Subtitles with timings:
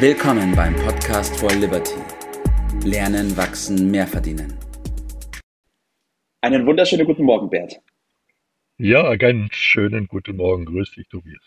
[0.00, 1.96] Willkommen beim Podcast for Liberty.
[2.84, 4.56] Lernen, wachsen, mehr verdienen.
[6.40, 7.80] Einen wunderschönen guten Morgen, Bert.
[8.76, 10.66] Ja, ganz schönen guten Morgen.
[10.66, 11.42] Grüß dich, Tobias.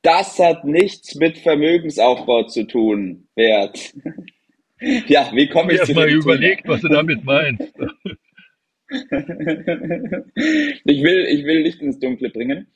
[0.00, 3.92] Das hat nichts mit Vermögensaufbau zu tun, Bert.
[5.06, 7.74] ja, wie komme ich Erst zu mal überlegt, was du damit meinst.
[8.88, 9.02] ich,
[11.02, 12.68] will, ich will Licht ins Dunkle bringen.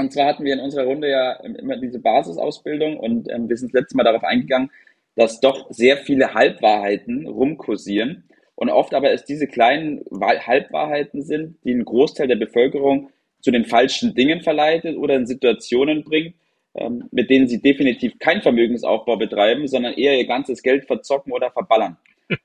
[0.00, 3.74] Und zwar hatten wir in unserer Runde ja immer diese Basisausbildung und ähm, wir sind
[3.74, 4.70] das letzte Mal darauf eingegangen,
[5.14, 11.72] dass doch sehr viele Halbwahrheiten rumkursieren und oft aber es diese kleinen Halbwahrheiten sind, die
[11.72, 13.10] einen Großteil der Bevölkerung
[13.42, 16.34] zu den falschen Dingen verleitet oder in Situationen bringt,
[16.74, 21.50] ähm, mit denen sie definitiv keinen Vermögensaufbau betreiben, sondern eher ihr ganzes Geld verzocken oder
[21.50, 21.98] verballern.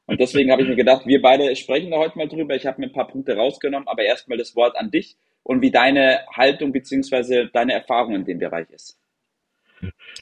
[0.07, 2.55] Und deswegen habe ich mir gedacht, wir beide sprechen da heute mal drüber.
[2.55, 5.71] Ich habe mir ein paar Punkte rausgenommen, aber erstmal das Wort an dich und wie
[5.71, 8.99] deine Haltung beziehungsweise deine Erfahrung in dem Bereich ist.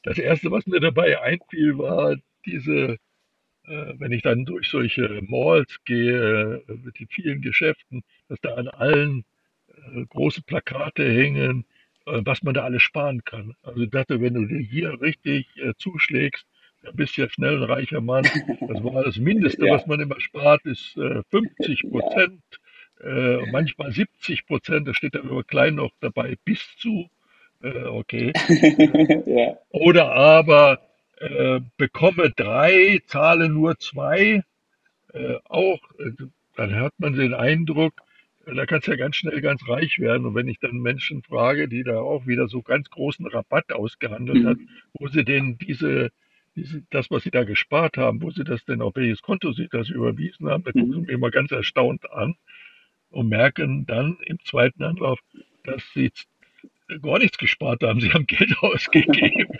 [0.03, 2.97] Das erste, was mir dabei einfiel, war diese,
[3.65, 8.55] äh, wenn ich dann durch solche Malls gehe, äh, mit den vielen Geschäften, dass da
[8.55, 9.23] an allen
[9.69, 11.65] äh, große Plakate hängen,
[12.05, 13.53] äh, was man da alles sparen kann.
[13.63, 16.45] Also ich dachte, wenn du dir hier richtig äh, zuschlägst,
[16.81, 18.23] dann bist du ja schnell ein reicher Mann.
[18.59, 19.75] Das war das Mindeste, Ja.
[19.75, 22.41] was man immer spart, ist äh, 50 Prozent,
[23.01, 27.09] äh, manchmal 70 Prozent, da steht dann immer klein noch dabei, bis zu.
[27.61, 28.33] Äh, okay.
[29.25, 29.57] ja.
[29.69, 30.79] Oder aber
[31.19, 34.43] äh, bekomme drei, zahle nur zwei.
[35.13, 36.11] Äh, auch, äh,
[36.55, 37.93] dann hat man den Eindruck,
[38.45, 40.25] äh, da kannst du ja ganz schnell ganz reich werden.
[40.25, 44.43] Und wenn ich dann Menschen frage, die da auch wieder so ganz großen Rabatt ausgehandelt
[44.43, 44.69] hat, Mhm.
[44.93, 46.11] wo sie denn diese,
[46.91, 49.89] das, was sie da gespart haben, wo sie das denn auf welches Konto sie das
[49.89, 51.05] überwiesen haben, da gucken sie Mhm.
[51.05, 52.35] mir immer ganz erstaunt an
[53.13, 55.19] und merken dann im zweiten Anlauf,
[55.63, 56.11] dass sie
[57.01, 58.01] gar nichts gespart haben.
[58.01, 59.57] Sie haben Geld ausgegeben.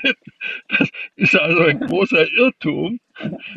[0.70, 3.00] Das ist also ein großer Irrtum.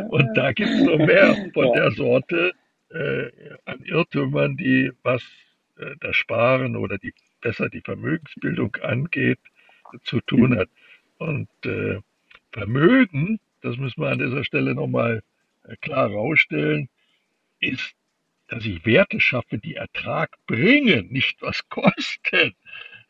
[0.08, 2.52] Und da gibt es noch mehr von der Sorte
[2.90, 3.30] äh,
[3.64, 5.23] an Irrtümern, die was
[5.79, 9.40] äh, das Sparen oder die besser die Vermögensbildung angeht,
[10.05, 10.68] zu tun hat.
[11.18, 12.01] Und äh,
[12.52, 15.23] Vermögen, das müssen wir an dieser Stelle nochmal
[15.64, 16.89] äh, klar rausstellen,
[17.61, 17.95] ist,
[18.48, 22.55] dass ich Werte schaffe, die Ertrag bringen, nicht was kosten.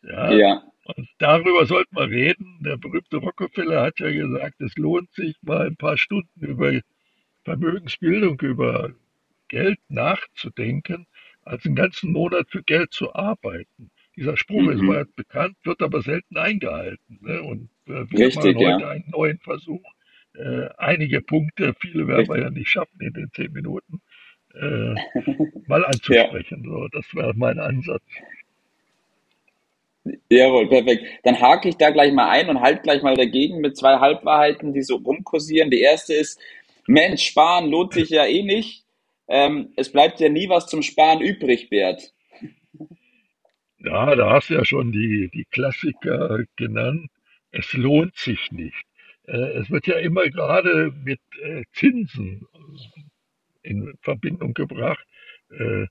[0.02, 0.62] Ja, Ja.
[0.84, 2.58] und darüber sollten wir reden.
[2.64, 6.80] Der berühmte Rockefeller hat ja gesagt, es lohnt sich mal ein paar Stunden über
[7.44, 8.92] Vermögensbildung, über
[9.48, 11.06] Geld nachzudenken,
[11.42, 13.91] als einen ganzen Monat für Geld zu arbeiten.
[14.16, 14.88] Dieser Spruch ist Mhm.
[14.88, 17.18] weit bekannt, wird aber selten eingehalten.
[17.22, 17.42] Ne?
[17.42, 18.88] Und äh, wir Richtig, machen heute ja.
[18.88, 19.82] einen neuen Versuch,
[20.34, 22.44] äh, einige Punkte, viele werden wir Richtig.
[22.44, 24.00] ja nicht schaffen in den zehn Minuten,
[24.60, 24.96] äh,
[25.66, 26.30] mal Ja.
[26.30, 26.64] anzusprechen.
[26.64, 28.04] So, das wäre mein Ansatz.
[30.30, 31.04] Jawohl, perfekt.
[31.24, 34.72] Dann hake ich da gleich mal ein und halt gleich mal dagegen mit zwei Halbwahrheiten,
[34.74, 35.70] die so rumkursieren.
[35.70, 36.40] Die erste ist,
[36.86, 38.84] Mensch, sparen lohnt sich ja eh nicht.
[39.28, 42.12] Ähm, es bleibt ja nie was zum Sparen übrig, Bert.
[43.78, 47.10] Ja, da hast du ja schon die, die Klassiker genannt.
[47.52, 48.84] Es lohnt sich nicht.
[49.26, 52.46] Äh, es wird ja immer gerade mit äh, Zinsen
[53.66, 55.04] in Verbindung gebracht,
[55.50, 55.87] äh,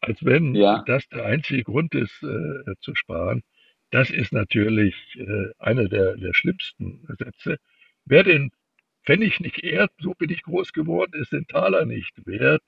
[0.00, 0.82] als wenn Ja.
[0.86, 3.42] das der einzige Grund ist, äh, zu sparen.
[3.90, 7.58] Das ist natürlich äh, einer der, der schlimmsten Sätze.
[8.06, 8.50] Wer den
[9.06, 12.62] Pfennig nicht ehrt, so bin ich groß geworden, ist den Taler nicht wert.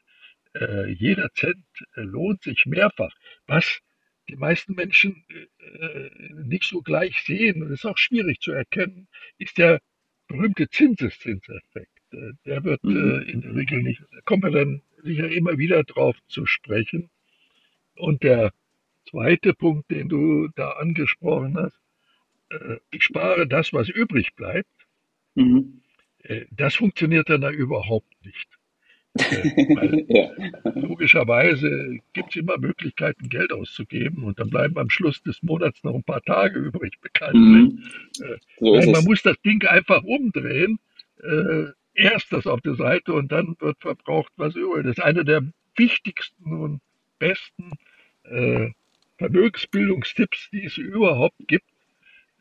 [0.54, 1.64] Äh, jeder Cent
[1.96, 3.14] äh, lohnt sich mehrfach.
[3.46, 3.80] Was
[4.28, 5.24] die meisten Menschen
[5.60, 6.10] äh,
[6.44, 9.80] nicht so gleich sehen, und ist auch schwierig zu erkennen, ist der
[10.28, 11.97] berühmte Zinseszinseffekt.
[12.12, 13.22] Der wird äh, Mhm.
[13.22, 17.10] in der Regel nicht, da kommen wir dann sicher immer wieder drauf zu sprechen.
[17.96, 18.52] Und der
[19.10, 21.78] zweite Punkt, den du da angesprochen hast,
[22.50, 24.68] äh, ich spare das, was übrig bleibt,
[25.34, 25.82] Mhm.
[26.24, 28.48] äh, das funktioniert dann da überhaupt nicht.
[30.08, 30.30] Ja.
[30.74, 35.94] logischerweise gibt es immer Möglichkeiten, Geld auszugeben und dann bleiben am Schluss des Monats noch
[35.94, 37.72] ein paar Tage übrig, bekanntlich.
[37.74, 37.84] Mhm.
[38.58, 40.78] So Nein, man muss das Ding einfach umdrehen.
[41.98, 45.00] Erst das auf der Seite und dann wird verbraucht, was übrig ist.
[45.02, 45.42] Einer der
[45.76, 46.80] wichtigsten und
[47.18, 47.72] besten
[48.24, 48.70] äh,
[49.18, 51.66] Vermögensbildungstipps, die es überhaupt gibt.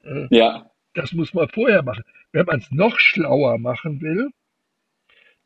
[0.04, 0.70] Äh, Ja.
[0.94, 2.04] das muss man vorher machen.
[2.34, 4.30] Wenn man es noch schlauer machen will,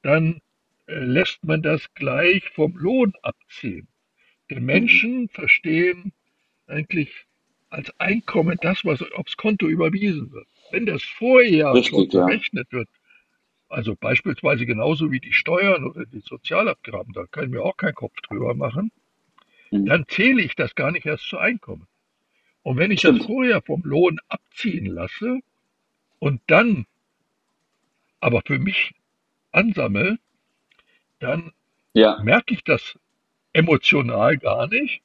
[0.01, 0.41] dann
[0.87, 3.87] äh, lässt man das gleich vom Lohn abziehen.
[4.49, 4.65] Denn Mhm.
[4.65, 6.11] Menschen verstehen
[6.67, 7.09] eigentlich
[7.69, 10.47] als Einkommen das, was aufs Konto überwiesen wird.
[10.71, 12.25] Wenn das vorher schon Richtig, ja.
[12.25, 12.89] berechnet wird,
[13.71, 17.95] also beispielsweise genauso wie die Steuern oder die Sozialabgaben, da kann ich mir auch keinen
[17.95, 18.91] Kopf drüber machen,
[19.71, 19.88] Mhm.
[19.88, 21.88] dann zähle ich das gar nicht erst zu Einkommen.
[22.63, 23.19] Und wenn ich das Stimmt.
[23.19, 25.39] vorher vom Lohn abziehen lasse,
[26.19, 26.88] und dann
[28.21, 28.94] aber für mich
[29.51, 30.18] ansammle,
[31.19, 31.51] dann
[31.94, 33.00] Ja, merke ich das
[33.53, 35.01] emotional gar nicht,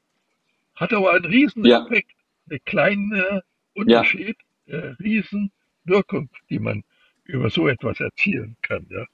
[0.76, 2.12] hat aber einen riesen ja, Effekt,
[2.50, 3.44] eine kleine
[3.84, 4.06] ja.
[4.06, 4.36] Unterschied,
[4.66, 5.52] äh, riesen
[5.84, 6.84] Wirkung, die man
[7.26, 8.86] über so etwas erzielen kann.
[8.90, 9.04] Ja.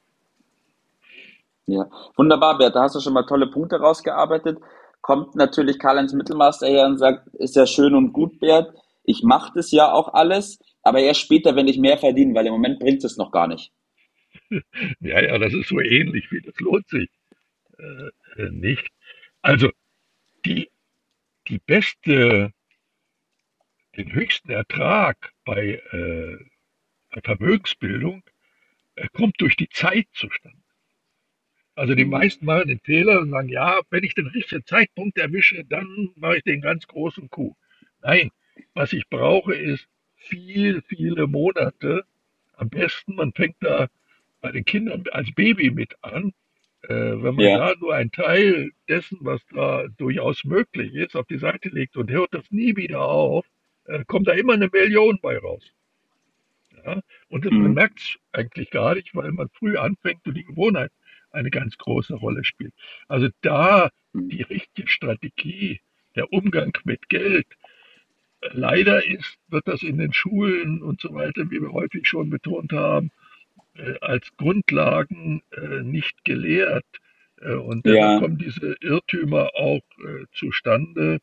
[1.66, 2.74] Ja, wunderbar, Bert.
[2.74, 4.58] Da hast du schon mal tolle Punkte rausgearbeitet.
[5.00, 8.74] Kommt natürlich Karl-Heinz Mittelmaß daher und sagt, ist ja schön und gut, Bert.
[9.04, 12.52] Ich mache das ja auch alles, aber erst später, wenn ich mehr verdiene, weil im
[12.52, 13.72] Moment bringt es noch gar nicht.
[15.00, 17.10] ja, ja, das ist so ähnlich wie das lohnt sich
[17.78, 18.88] äh, nicht.
[19.42, 19.70] Also
[20.44, 20.70] die,
[21.48, 22.52] die beste,
[23.96, 26.51] den höchsten Ertrag bei, äh, bei
[27.22, 28.22] Vermögensbildung
[28.96, 30.58] äh, kommt durch die Zeit zustande.
[31.74, 35.64] Also die meisten machen den Fehler und sagen, ja, wenn ich den richtigen Zeitpunkt erwische,
[35.64, 37.56] dann mache ich den ganz großen Coup.
[38.02, 38.30] Nein,
[38.74, 39.86] was ich brauche, ist
[40.16, 42.04] viel, viele Monate.
[42.54, 43.88] Am besten, man fängt da
[44.40, 46.32] bei den Kindern als Baby mit an.
[46.82, 46.88] Äh,
[47.22, 51.38] wenn man Ja, da nur einen Teil dessen, was da durchaus möglich ist, auf die
[51.38, 53.46] Seite legt und hört das nie wieder auf,
[53.86, 55.64] äh, kommt da immer eine Million bei raus.
[56.84, 57.00] Ja?
[57.28, 57.74] Und das, man mhm.
[57.74, 60.92] merkt es eigentlich gar nicht, weil man früh anfängt und die Gewohnheit
[61.30, 62.74] eine ganz große Rolle spielt.
[63.08, 64.28] Also da Mhm.
[64.30, 65.80] die richtige Strategie,
[66.16, 67.46] der Umgang mit Geld.
[68.52, 72.72] Leider ist, wird das in den Schulen und so weiter, wie wir häufig schon betont
[72.72, 73.10] haben,
[73.74, 76.86] äh, als Grundlagen äh, nicht gelehrt.
[77.40, 79.82] Äh, und deshalb Ja, kommen diese Irrtümer auch
[80.32, 81.20] zustande.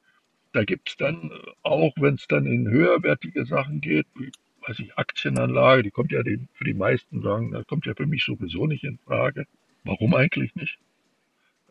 [0.53, 1.31] Da gibt es dann
[1.63, 4.31] auch, wenn es dann in höherwertige Sachen geht, wie
[4.69, 8.05] weiß ich, Aktienanlage, die kommt ja den, für die meisten sagen, das kommt ja für
[8.05, 9.47] mich sowieso nicht in Frage.
[9.83, 10.77] Warum eigentlich nicht?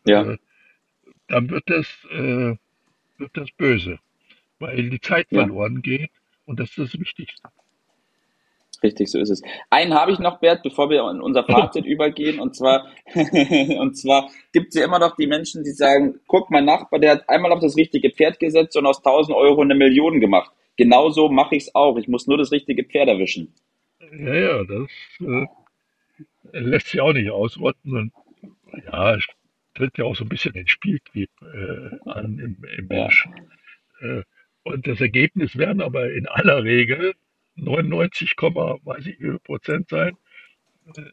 [0.05, 0.39] ja, Äh,
[1.29, 2.57] dann wird das, äh,
[3.19, 3.99] wird das böse,
[4.59, 5.41] weil die Zeit ja.
[5.41, 6.11] verloren geht
[6.47, 7.49] und das ist das Wichtigste.
[8.83, 9.43] Richtig, so ist es.
[9.71, 12.39] Einen habe ich noch, Bert, bevor wir in unser Fazit übergehen.
[12.39, 16.65] Und zwar, und zwar gibt es ja immer noch die Menschen, die sagen, guck, mein
[16.65, 20.21] Nachbar, der hat einmal auf das richtige Pferd gesetzt und aus 1000 Euro eine Million
[20.21, 20.53] gemacht.
[20.79, 21.99] Genauso mache ich es auch.
[21.99, 23.53] Ich muss nur das richtige Pferd erwischen.
[24.01, 24.89] Ja, ja, das
[25.21, 25.47] äh,
[26.53, 28.13] lässt sich auch nicht ausrotten und
[28.85, 29.27] ja, es
[29.75, 33.35] tritt ja auch so ein bisschen den Spieltrieb äh, an im, im Ja, Menschen.
[34.01, 34.23] Äh,
[34.63, 37.15] und das Ergebnis werden aber in aller Regel
[37.57, 40.17] 99, weiß ich wie Prozent sein.
[40.97, 41.11] Äh,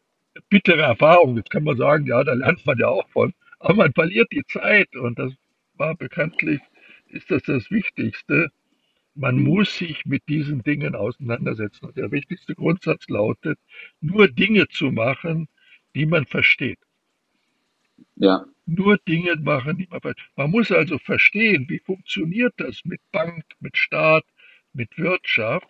[0.50, 1.38] bittere Erfahrung.
[1.38, 3.34] Jetzt kann man sagen, ja, da lernt man ja auch von.
[3.60, 5.34] Aber man verliert die Zeit und das
[5.74, 6.62] war bekanntlich,
[7.08, 8.52] ist das das Wichtigste.
[9.16, 9.44] Man mhm.
[9.46, 11.86] muss sich mit diesen Dingen auseinandersetzen.
[11.88, 13.60] Und der wichtigste Grundsatz lautet,
[14.02, 15.48] nur Dinge zu machen,
[15.96, 16.80] die man versteht.
[18.16, 20.26] ja, Nur Dinge machen, die man versteht.
[20.36, 24.26] Man muss also verstehen, wie funktioniert das mit Bank, mit Staat,
[24.74, 25.68] mit Wirtschaft.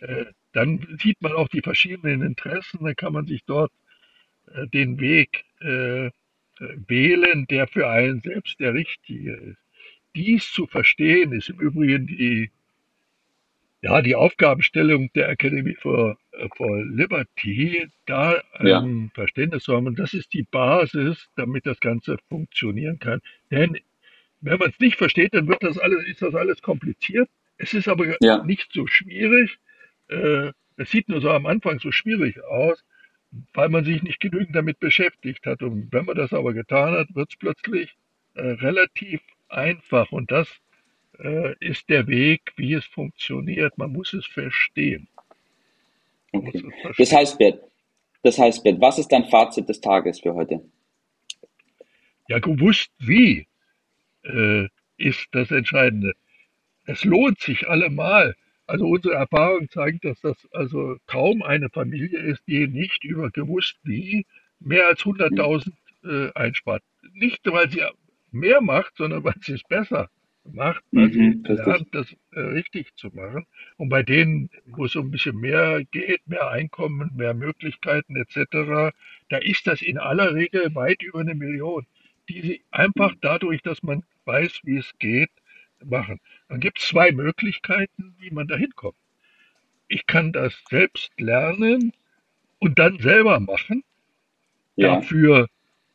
[0.00, 3.72] Äh, dann sieht man auch die verschiedenen Interessen, dann kann man sich dort
[4.54, 6.10] äh, den Weg äh, äh,
[6.88, 9.58] wählen, der für einen selbst der richtige ist.
[10.16, 12.50] Dies zu verstehen ist im Übrigen die,
[13.84, 16.16] ja, die Aufgabenstellung der Academy for,
[16.56, 19.86] for Liberty, da ja, ein Verständnis zu haben.
[19.86, 23.20] Und das ist die Basis, damit das Ganze funktionieren kann.
[23.50, 23.78] Denn
[24.40, 27.28] wenn man es nicht versteht, dann wird das alles, ist das alles kompliziert.
[27.58, 29.58] Es ist aber ja, nicht so schwierig.
[30.08, 32.82] Äh, es sieht nur so am Anfang so schwierig aus,
[33.52, 35.62] weil man sich nicht genügend damit beschäftigt hat.
[35.62, 37.94] Und wenn man das aber getan hat, wird es plötzlich
[38.32, 39.20] äh, relativ
[39.50, 40.10] einfach.
[40.10, 40.48] Und das
[41.60, 43.78] ist der Weg, wie es funktioniert.
[43.78, 45.08] Man muss es verstehen.
[46.32, 46.64] Man muss okay.
[46.64, 47.12] es Das verstehen.
[47.12, 47.62] heißt, Bert,
[48.22, 50.62] das heißt, Bert, was ist dein Fazit des Tages für heute?
[52.28, 53.46] Ja, gewusst wie
[54.24, 54.68] äh,
[54.98, 56.14] ist das Entscheidende.
[56.86, 58.36] Es lohnt sich allemal.
[58.66, 63.76] Also unsere Erfahrung zeigt, dass das also kaum eine Familie ist, die nicht über gewusst
[63.84, 64.26] wie
[64.60, 65.44] mehr als Mhm.
[65.44, 65.72] 100.000
[66.04, 66.82] äh, einspart.
[67.14, 67.82] Nicht, weil sie
[68.32, 70.10] mehr macht, sondern weil sie es besser
[70.52, 71.76] macht, weil sie Mhm, richtig.
[71.76, 73.46] lernt, das äh, richtig zu machen.
[73.76, 78.92] Und bei denen, wo es so ein bisschen mehr geht, mehr Einkommen, mehr Möglichkeiten etc.,
[79.28, 81.86] da ist das in aller Regel weit über eine Million,
[82.28, 83.18] die sie einfach Mhm.
[83.20, 85.30] dadurch, dass man weiß, wie es geht,
[85.84, 86.20] machen.
[86.48, 88.96] Dann gibt es zwei Möglichkeiten, wie man da hinkommt.
[89.88, 91.92] Ich kann das selbst lernen
[92.58, 93.84] und dann selber machen.
[94.76, 95.48] Ja, Dafür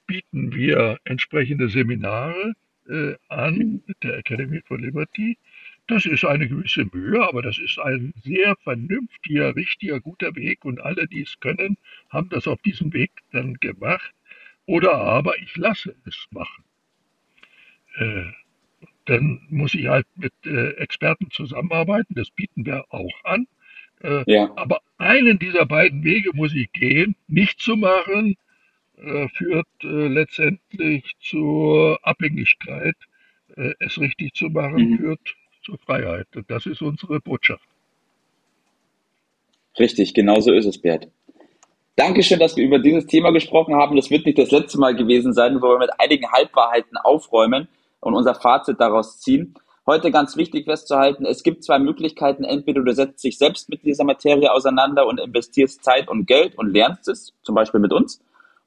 [0.07, 2.53] bieten wir entsprechende Seminare
[3.27, 5.37] an der Academy for Liberty.
[5.87, 10.79] Das ist eine gewisse Mühe, aber das ist ein sehr vernünftiger, richtiger, guter Weg und
[10.79, 11.77] alle, die es können,
[12.09, 14.13] haben das auf diesem Weg dann gemacht.
[14.67, 16.63] Oder aber ich lasse es machen.
[17.95, 18.25] Äh,
[19.05, 22.13] dann muss ich halt mit äh, Experten zusammenarbeiten.
[22.13, 23.47] Das bieten wir auch an.
[24.03, 27.15] Äh, ja, aber einen dieser beiden Wege muss ich gehen.
[27.27, 28.37] Nicht zu machen,
[29.33, 32.95] führt äh, letztendlich zur Abhängigkeit.
[33.55, 34.97] Äh, es richtig zu machen, mhm.
[34.97, 36.27] führt zur Freiheit.
[36.35, 37.63] Und das ist unsere Botschaft.
[39.77, 41.07] Richtig, genau so ist es, Bert.
[41.95, 43.95] Dankeschön, dass wir über dieses Thema gesprochen haben.
[43.95, 47.67] Das wird nicht das letzte Mal gewesen sein, wo wir mit einigen Halbwahrheiten aufräumen
[47.99, 49.53] und unser Fazit daraus ziehen.
[49.85, 52.43] Heute ganz wichtig festzuhalten, es gibt zwei Möglichkeiten.
[52.43, 56.71] Entweder du setzt dich selbst mit dieser Materie auseinander und investierst Zeit und Geld und
[56.71, 58.21] lernst es, zum Beispiel mit uns.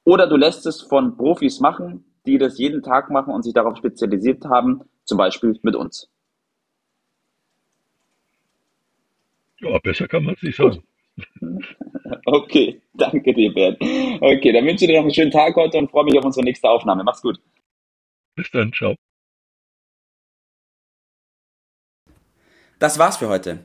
[0.05, 3.77] Oder du lässt es von Profis machen, die das jeden Tag machen und sich darauf
[3.77, 6.11] spezialisiert haben, zum Beispiel mit uns.
[9.61, 10.83] Ja, besser kann man es nicht sagen.
[12.25, 13.79] Okay, danke dir, Bernd.
[13.81, 16.45] Okay, dann wünsche ich dir noch einen schönen Tag heute und freue mich auf unsere
[16.45, 17.03] nächste Aufnahme.
[17.05, 17.41] Mach's gut.
[18.37, 18.95] Bis dann, ciao.
[22.79, 23.65] Das war's für heute.